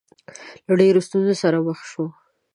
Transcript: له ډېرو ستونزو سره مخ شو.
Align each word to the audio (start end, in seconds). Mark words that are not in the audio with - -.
له 0.67 0.73
ډېرو 0.79 0.99
ستونزو 1.07 1.33
سره 1.43 1.57
مخ 1.67 1.79
شو. 1.91 2.05